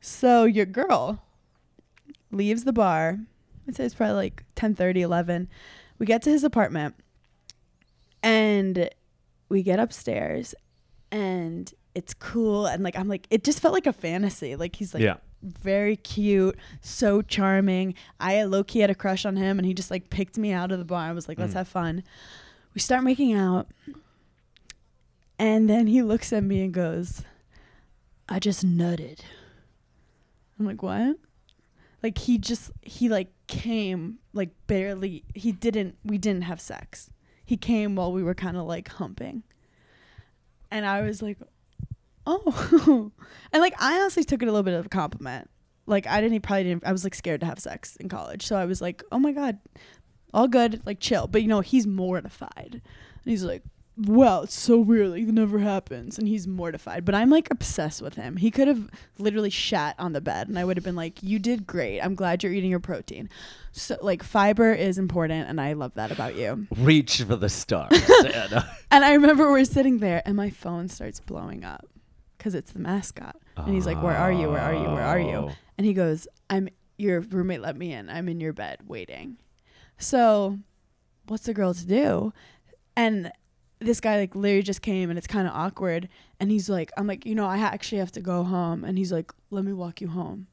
[0.00, 1.22] So your girl
[2.30, 3.18] leaves the bar.
[3.66, 5.48] I'd say it's probably like 10 11.
[5.98, 6.94] We get to his apartment
[8.22, 8.90] and
[9.48, 10.54] we get upstairs
[11.10, 12.66] and it's cool.
[12.66, 14.56] And like, I'm like, it just felt like a fantasy.
[14.56, 15.16] Like, he's like yeah.
[15.46, 17.94] Very cute, so charming.
[18.20, 20.72] I low key had a crush on him and he just like picked me out
[20.72, 21.08] of the bar.
[21.08, 21.56] I was like, let's Mm.
[21.56, 22.04] have fun.
[22.74, 23.68] We start making out.
[25.38, 27.22] And then he looks at me and goes,
[28.28, 29.20] I just nutted.
[30.58, 31.16] I'm like, what?
[32.02, 37.10] Like he just he like came like barely he didn't we didn't have sex.
[37.44, 39.42] He came while we were kind of like humping.
[40.70, 41.38] And I was like,
[42.26, 43.12] "Oh."
[43.52, 45.50] and like I honestly took it a little bit of a compliment.
[45.86, 48.46] Like I didn't probably didn't I was like scared to have sex in college.
[48.46, 49.58] So I was like, "Oh my god.
[50.34, 52.80] All good, like chill." But you know, he's mortified.
[53.24, 53.62] And he's like,
[53.96, 55.08] well, it's so weird.
[55.08, 56.18] Like, it never happens.
[56.18, 57.04] And he's mortified.
[57.04, 58.36] But I'm like obsessed with him.
[58.36, 61.38] He could have literally shat on the bed, and I would have been like, You
[61.38, 62.00] did great.
[62.00, 63.30] I'm glad you're eating your protein.
[63.72, 66.66] So, like, fiber is important, and I love that about you.
[66.76, 67.92] Reach for the stars.
[68.90, 71.86] And I remember we're sitting there, and my phone starts blowing up
[72.46, 73.34] because it's the mascot.
[73.56, 74.48] And he's like, Where are you?
[74.48, 74.88] Where are you?
[74.88, 75.34] Where are you?
[75.34, 75.52] Oh.
[75.76, 78.08] And he goes, I'm your roommate let me in.
[78.08, 79.38] I'm in your bed waiting.
[79.98, 80.60] So
[81.26, 82.32] what's the girl to do?
[82.94, 83.32] And
[83.80, 86.08] this guy like literally just came and it's kind of awkward.
[86.38, 88.84] And he's like, I'm like, you know, I ha- actually have to go home.
[88.84, 90.46] And he's like, let me walk you home.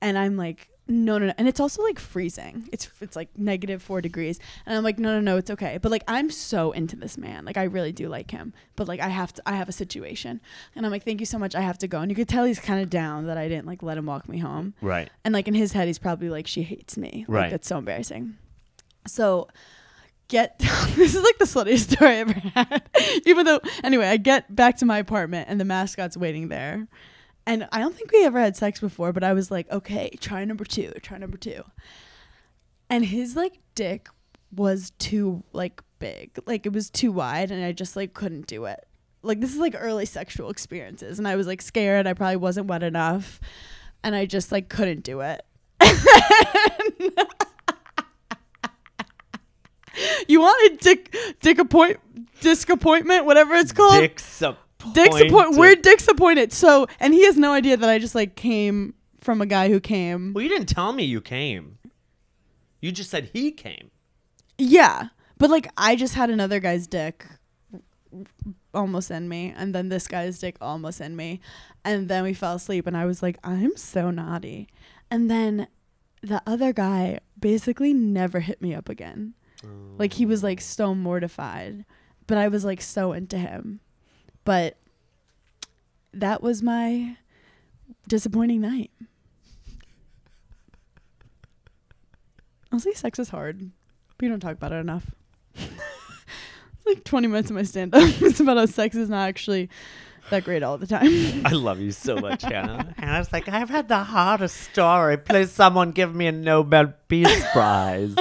[0.00, 1.32] And I'm like, no, no, no.
[1.38, 2.68] And it's also like freezing.
[2.70, 4.38] It's it's like negative four degrees.
[4.66, 5.78] And I'm like, no, no, no, it's okay.
[5.80, 7.44] But like I'm so into this man.
[7.44, 8.52] Like I really do like him.
[8.76, 10.40] But like I have to I have a situation.
[10.76, 11.54] And I'm like, thank you so much.
[11.54, 12.00] I have to go.
[12.00, 14.28] And you could tell he's kind of down that I didn't like let him walk
[14.28, 14.74] me home.
[14.82, 15.08] Right.
[15.24, 17.24] And like in his head, he's probably like, she hates me.
[17.28, 17.50] Like, Right.
[17.50, 18.36] That's so embarrassing.
[19.06, 19.48] So
[20.28, 20.58] get
[20.96, 22.82] this is like the sluttiest story I ever had.
[23.24, 26.86] Even though anyway, I get back to my apartment and the mascot's waiting there.
[27.46, 30.44] And I don't think we ever had sex before, but I was like, okay, try
[30.44, 31.62] number two, try number two.
[32.88, 34.08] And his like dick
[34.54, 36.38] was too like big.
[36.46, 38.86] Like it was too wide and I just like couldn't do it.
[39.22, 42.66] Like this is like early sexual experiences and I was like scared I probably wasn't
[42.66, 43.40] wet enough
[44.02, 45.44] and I just like couldn't do it.
[50.28, 51.98] you wanted dick dick appoint
[52.40, 54.02] disappointment, whatever it's called.
[54.92, 54.94] Disappointed.
[54.94, 55.56] Dick's appoint.
[55.56, 56.52] We're Dick's appointed.
[56.52, 59.80] So, and he has no idea that I just like came from a guy who
[59.80, 60.32] came.
[60.34, 61.78] Well, you didn't tell me you came.
[62.80, 63.90] You just said he came.
[64.58, 67.26] Yeah, but like I just had another guy's dick
[68.72, 71.40] almost in me, and then this guy's dick almost in me,
[71.84, 74.68] and then we fell asleep, and I was like, I'm so naughty,
[75.10, 75.66] and then
[76.22, 79.34] the other guy basically never hit me up again.
[79.98, 81.84] Like he was like so mortified,
[82.26, 83.80] but I was like so into him.
[84.44, 84.76] But
[86.12, 87.16] that was my
[88.08, 88.90] disappointing night.
[92.70, 93.70] Honestly, sex is hard.
[94.16, 95.10] But we don't talk about it enough.
[95.54, 98.02] it's like 20 minutes of my stand up.
[98.20, 99.70] it's about how sex is not actually
[100.30, 101.46] that great all the time.
[101.46, 102.94] I love you so much, Hannah.
[102.96, 105.18] Hannah's like, I've had the hardest story.
[105.18, 108.14] Please, someone give me a Nobel Peace Prize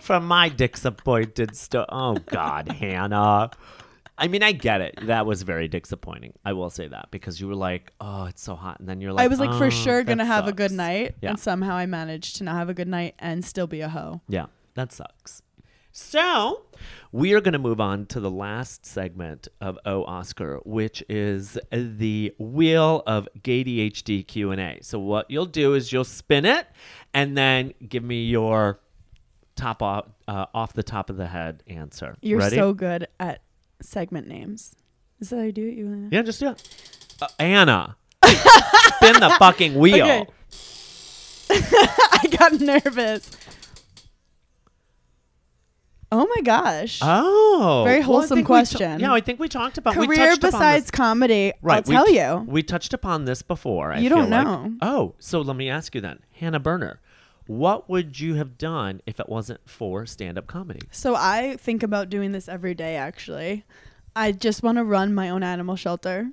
[0.00, 1.86] from my disappointed story.
[1.88, 3.50] Oh, God, Hannah.
[4.18, 4.98] I mean, I get it.
[5.06, 6.34] That was very disappointing.
[6.44, 9.12] I will say that because you were like, "Oh, it's so hot," and then you're
[9.12, 11.30] like, I was like "Oh, for sure gonna have a good night, Yeah.
[11.30, 14.20] and somehow I managed to not have a good night and still be a hoe.
[14.28, 15.42] Yeah, that sucks.
[15.94, 16.62] So,
[17.12, 21.58] we are going to move on to the last segment of O Oscar, which is
[21.70, 24.78] the wheel of GADHD Q&A.
[24.80, 26.66] So what you'll do is you'll spin it
[27.12, 28.80] and then give me your
[29.54, 32.16] top off, uh, off the top of the head answer.
[32.22, 32.56] You're Ready?
[32.56, 33.42] so good at
[33.82, 34.74] segment names.
[35.20, 35.74] Is that how you do it?
[35.74, 36.62] You Yeah, just do it.
[37.20, 40.04] Uh, Anna, spin the fucking wheel.
[40.04, 40.26] Okay.
[41.50, 43.30] I got nervous.
[46.14, 46.98] Oh my gosh.
[47.02, 49.00] Oh, Very wholesome think we ta- question.
[49.00, 50.58] yeah, I think we talked about we Career touched upon this.
[50.58, 51.52] besides comedy.
[51.62, 52.44] Right, I'll tell t- you.
[52.46, 53.92] We touched upon this before.
[53.92, 54.44] I You don't feel like.
[54.46, 54.72] know.
[54.82, 57.00] Oh, so let me ask you then, Hannah Berner,
[57.46, 60.80] what would you have done if it wasn't for stand-up comedy?
[60.90, 63.64] So I think about doing this every day actually.
[64.14, 66.30] I just want to run my own animal shelter.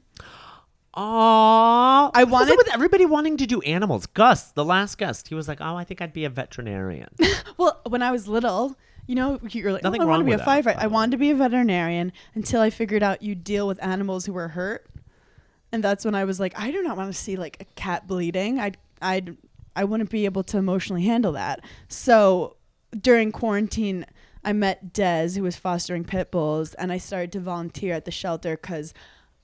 [0.95, 2.11] Aww.
[2.13, 4.05] I wanted- with everybody wanting to do animals.
[4.07, 7.09] Gus, the last guest, he was like, "Oh, I think I'd be a veterinarian."
[7.57, 10.31] Well, when I was little, you know, you're like, Nothing oh, I want to be
[10.31, 10.77] a firefighter.
[10.77, 14.31] I wanted to be a veterinarian until I figured out you deal with animals who
[14.33, 14.87] were hurt,
[15.71, 18.07] and that's when I was like, I do not want to see like a cat
[18.07, 18.59] bleeding.
[18.59, 19.23] I'd I
[19.75, 21.62] I wouldn't be able to emotionally handle that.
[21.88, 22.58] So
[22.99, 24.05] during quarantine,
[24.43, 28.12] I met Des, who was fostering pit bulls, and I started to volunteer at the
[28.12, 28.93] shelter because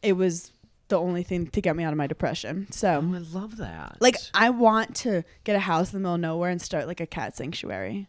[0.02, 0.52] it was
[0.88, 2.72] the only thing to get me out of my depression.
[2.72, 3.04] So.
[3.04, 3.98] oh, I love that.
[4.00, 7.00] Like I want to get a house in the middle of nowhere and start like
[7.00, 8.08] a cat sanctuary.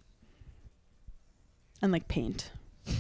[1.83, 2.50] And like paint.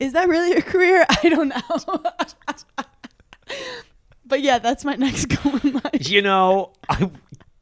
[0.00, 1.04] Is that really a career?
[1.22, 1.56] I don't know.
[4.30, 6.08] but yeah, that's my next goal in life.
[6.08, 7.10] you know, I,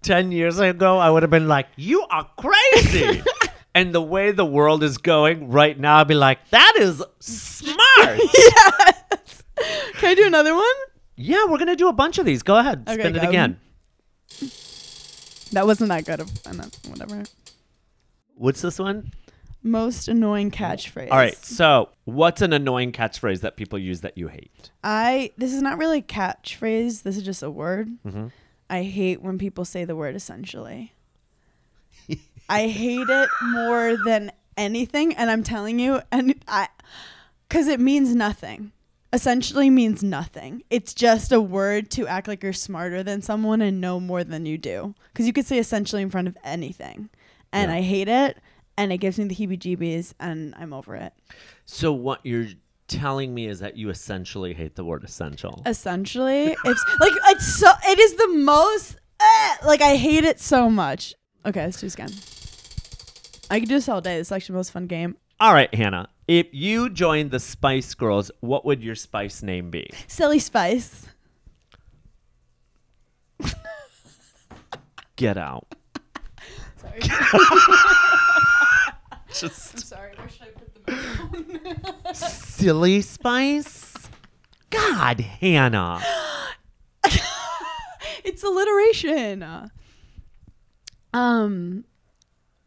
[0.02, 3.22] 10 years ago, I would have been like, you are crazy.
[3.74, 7.78] and the way the world is going right now, I'd be like, that is smart.
[8.34, 9.42] yes.
[9.94, 10.64] Can I do another one?
[11.16, 12.44] yeah, we're going to do a bunch of these.
[12.44, 12.84] Go ahead.
[12.88, 13.58] Okay, Spin it again.
[15.50, 16.30] That wasn't that good of
[16.88, 17.24] whatever.
[18.36, 19.10] What's this one?
[19.62, 21.10] Most annoying catchphrase.
[21.10, 21.36] All right.
[21.36, 24.70] So, what's an annoying catchphrase that people use that you hate?
[24.84, 27.02] I this is not really a catchphrase.
[27.02, 27.88] This is just a word.
[28.06, 28.30] Mhm.
[28.70, 30.92] I hate when people say the word essentially.
[32.48, 36.68] I hate it more than anything, and I'm telling you, and I,
[37.48, 38.72] because it means nothing.
[39.12, 40.62] Essentially means nothing.
[40.68, 44.44] It's just a word to act like you're smarter than someone and know more than
[44.44, 44.94] you do.
[45.12, 47.08] Because you could say essentially in front of anything,
[47.52, 47.78] and Yeah.
[47.78, 48.36] I hate it,
[48.78, 51.12] and it gives me the heebie-jeebies, and I'm over it.
[51.66, 52.46] So, what you're
[52.86, 55.62] telling me is that you essentially hate the word essential.
[55.66, 60.70] essentially it's like it's so it is the most eh, like i hate it so
[60.70, 61.12] much
[61.44, 62.08] okay let's do this again
[63.50, 65.72] i could do this all day this is actually the most fun game All right,
[65.74, 66.08] Hannah.
[66.26, 69.90] If you joined the Spice Girls, what would your spice name be?
[70.06, 71.04] silly spice
[75.16, 75.66] Get out.
[76.80, 77.00] sorry
[79.34, 83.94] Just I'm sorry where should i put the microphone silly spice?
[84.70, 86.00] God, Hannah.
[88.24, 89.70] it's alliteration
[91.14, 91.84] um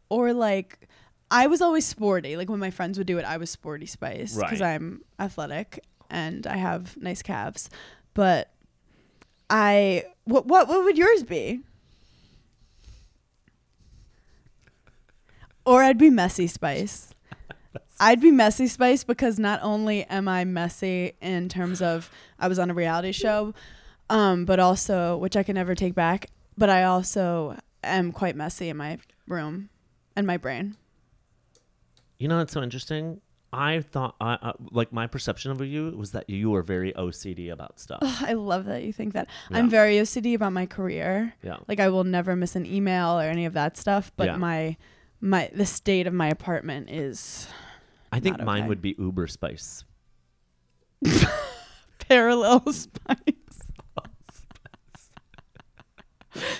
[0.08, 0.88] or like
[1.30, 4.34] i was always sporty like when my friends would do it i was sporty spice
[4.34, 4.74] because Right.
[4.74, 5.78] i'm athletic
[6.10, 7.70] and i have nice calves
[8.14, 8.50] but
[9.48, 11.60] i what what what would yours be
[15.64, 17.14] or I'd be Messy Spice.
[18.00, 22.58] I'd be Messy Spice because not only am I messy in terms of I was
[22.58, 23.54] on a reality show,
[24.10, 26.30] um, but also which I can never take back.
[26.58, 29.68] But I also am quite messy in my room
[30.16, 30.76] and my brain.
[32.18, 33.20] You know, it's so interesting.
[33.52, 37.52] I thought, I uh, like, my perception of you was that you were very OCD
[37.52, 37.98] about stuff.
[38.00, 39.28] Ugh, I love that you think that.
[39.50, 39.58] Yeah.
[39.58, 41.34] I'm very OCD about my career.
[41.42, 41.56] Yeah.
[41.68, 44.10] Like I will never miss an email or any of that stuff.
[44.16, 44.36] But Yeah.
[44.36, 44.76] my
[45.22, 47.46] my the state of my apartment is
[48.10, 49.84] I think mine would be Uber Spice.
[52.08, 53.16] parallel spice.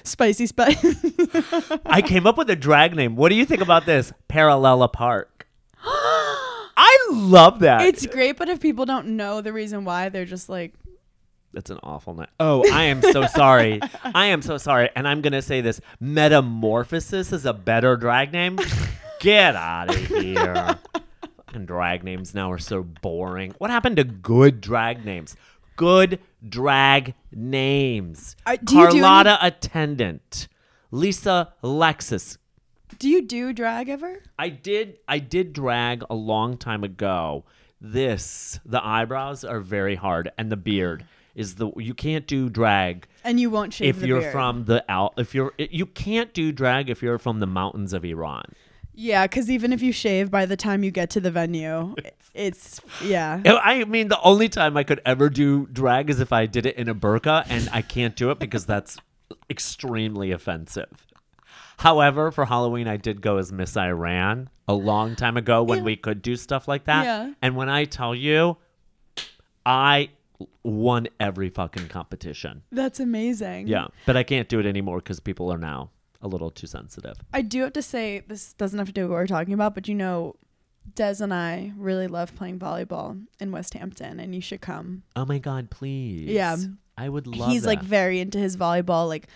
[0.03, 0.77] Spicy spice.
[1.87, 3.17] I came up with a drag name.
[3.17, 4.13] What do you think about this?
[4.29, 5.47] Parallella Park.
[5.85, 7.83] I love that.
[7.83, 10.75] it's great, but if people don't know the reason why, they're just like,
[11.53, 12.27] That's an awful name.
[12.41, 13.81] Oh, I am so sorry.
[14.05, 14.89] I am so sorry.
[14.97, 18.59] And I'm going to say this Metamorphosis is a better drag name.
[19.21, 20.79] Get out of here.
[21.37, 23.55] Fucking drag names now are so boring.
[23.59, 25.37] What happened to good drag names?
[25.77, 28.37] Good drag names.
[28.47, 30.49] Are- do you do Carlotta Attendant.
[30.91, 32.37] Lisa Lexus.
[32.99, 37.45] "Do you do drag ever?" I did I did drag a long time ago.
[37.81, 43.07] This the eyebrows are very hard and the beard is the you can't do drag
[43.25, 44.33] And you won't shave if you're beard.
[44.33, 48.05] from the out if you're you can't do drag if you're from the mountains of
[48.05, 48.45] Iran.
[48.95, 51.95] yeah, because even if you shave, by the time you get to the venue,
[52.35, 53.41] it's yeah.
[53.47, 56.67] Oh, I mean the only time I could ever do drag is if I did
[56.67, 58.99] it in a burqa and I can't do it because that's
[59.49, 61.07] extremely offensive.
[61.79, 65.85] However, for Halloween I did go as Miss Iran a long time ago when Yeah.
[65.85, 67.05] we could do stuff like that.
[67.05, 67.33] Yeah.
[67.41, 68.59] And when I tell you
[69.65, 70.11] I
[70.63, 72.63] won every fucking competition.
[72.71, 73.69] That's amazing.
[73.69, 77.17] Yeah, but I can't do it anymore cuz people are now a little too sensitive.
[77.33, 79.75] I do have to say this doesn't have to do with what we're talking about,
[79.75, 80.37] but you know,
[80.95, 85.03] Des and I really love playing volleyball in West Hampton, and you should come.
[85.15, 86.29] Oh my god, please.
[86.29, 86.57] Yeah.
[86.97, 89.09] I would love He's like very into his volleyball.
[89.09, 89.29] Like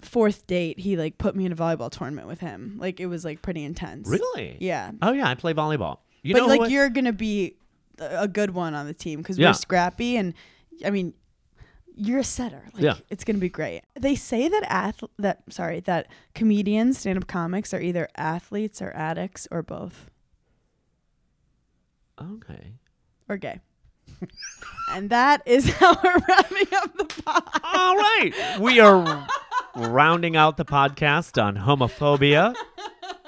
[0.00, 2.76] fourth date, he like put me in a volleyball tournament with him.
[2.78, 4.08] Like it was like pretty intense.
[4.08, 4.56] Really?
[4.60, 4.92] Yeah.
[5.00, 5.98] Oh yeah, I play volleyball.
[6.22, 6.70] You but know like what?
[6.70, 7.56] you're gonna be
[7.98, 9.48] a good one on the team because Yeah.
[9.48, 10.34] we're scrappy and
[10.84, 11.14] I mean
[11.94, 12.62] you're a setter.
[12.72, 12.94] Like Yeah.
[13.10, 13.82] it's gonna be great.
[13.98, 18.90] They say that ath that sorry that comedians, stand up comics are either athletes or
[18.92, 20.08] addicts or both
[22.20, 22.72] Okay.
[23.28, 23.60] or gay.
[24.90, 27.42] and that is how we're wrapping up the pod.
[27.62, 28.32] All right.
[28.60, 29.26] We are
[29.76, 32.54] rounding out the podcast on homophobia.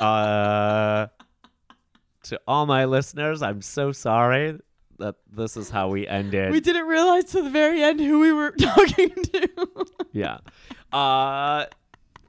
[0.01, 1.07] Uh,
[2.25, 4.59] to all my listeners, I'm so sorry
[4.99, 6.53] that this is how we ended.
[6.53, 9.87] We didn't realize to the very end who we were talking to.
[10.13, 10.39] yeah.
[10.93, 11.67] Uh,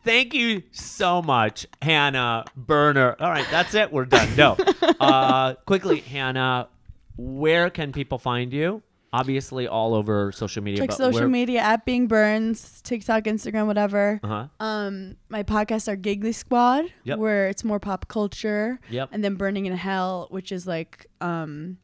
[0.03, 3.15] thank you so much, Hannah Berner.
[3.19, 3.91] All right, that's it.
[3.91, 4.35] We're done.
[4.35, 4.57] No.
[4.97, 6.69] Uh, quickly, Hannah,
[7.17, 8.81] where can people find you?
[9.19, 10.79] Obviously, all over social media.
[10.81, 14.19] Check but social media at Being Bernz, TikTok, Instagram, whatever.
[14.23, 14.47] Uh-huh.
[14.59, 17.17] Um, my podcasts are Giggly Squad, Yep.
[17.19, 19.09] where it's more pop culture, Yep.
[19.11, 21.77] and then Berning in Hell, which is like um,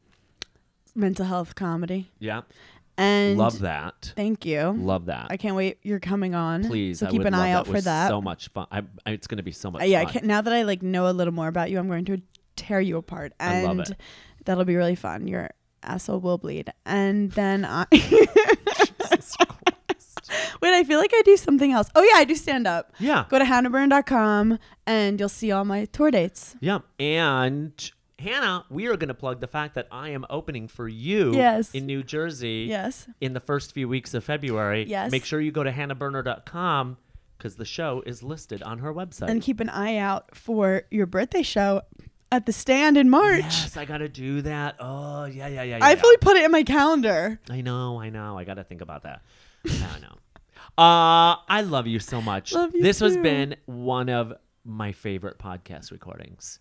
[0.96, 2.12] mental health comedy.
[2.20, 2.41] Yeah.
[2.98, 4.13] And Love that.
[4.15, 4.76] Thank you.
[4.78, 5.28] Love that.
[5.30, 5.78] I can't wait.
[5.82, 6.65] You're coming on.
[6.65, 8.10] Please, so I keep an love eye out It for that.
[8.10, 8.67] So much fun.
[8.72, 11.10] I, I, it's going to be so much Uh, yeah, now that I like know
[11.10, 12.22] a little more about you, I'm going to
[12.58, 13.98] tear you apart, I and love it.
[14.46, 15.26] that'll be really fun.
[15.28, 15.50] Your
[15.84, 17.86] asshole will bleed, and then I.
[20.62, 21.89] Wait, I feel like I do something else.
[21.96, 22.94] Oh yeah, I do stand up.
[23.00, 23.26] yeah.
[23.30, 26.56] Go to hannahburn.com and you'll see all my tour dates.
[26.62, 26.80] Yeah.
[27.00, 27.74] And
[28.20, 31.72] Hannah, we are going to plug the fact that I am opening for you Yes.
[31.74, 33.08] in New Jersey Yes.
[33.20, 34.86] in the first few weeks of February.
[34.88, 35.12] Yes.
[35.12, 36.98] Make sure you go to hannahberner.com
[37.38, 39.28] because the show is listed on her website.
[39.30, 41.82] And keep an eye out for your birthday show
[42.32, 43.41] at the stand in March.
[43.41, 44.76] Yes, I got to do that.
[44.80, 45.78] Oh, yeah, yeah, yeah.
[45.78, 45.96] yeah I yeah.
[45.96, 47.39] fully put it in my calendar.
[47.50, 48.38] I know, I know.
[48.38, 49.22] I got to think about that.
[49.67, 50.15] I know.
[50.78, 52.54] Uh, I love you so much.
[52.54, 56.60] Love you this has been one of my favorite podcast recordings.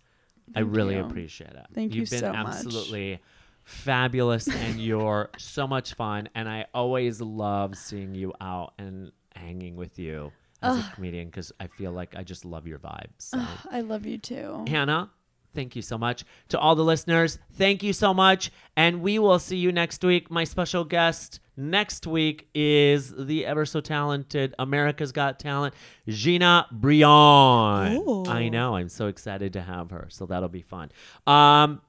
[0.53, 1.05] I really you.
[1.05, 1.65] appreciate it.
[1.73, 2.47] Thank you You've been so much.
[2.47, 3.21] absolutely
[3.63, 9.77] fabulous and you're so much fun and I always love seeing you out and hanging
[9.77, 13.07] with you as a comedian because I feel like I just love your vibes.
[13.19, 13.41] So.
[13.71, 14.65] I love you too.
[14.67, 15.09] Hannah,
[15.53, 16.23] thank you so much.
[16.49, 18.51] To all the listeners, thank you so much.
[18.75, 20.31] And we will see you next week.
[20.31, 25.73] My special guest next week is the ever so talented America's Got Talent,
[26.07, 27.97] Gina Brillon.
[27.97, 28.25] Ooh.
[28.25, 28.75] I know.
[28.75, 30.07] I'm so excited to have her.
[30.09, 30.91] So that'll be fun.
[31.27, 31.81] Um,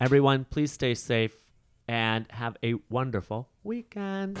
[0.00, 1.36] everyone, please stay safe
[1.86, 4.38] and have a wonderful weekend.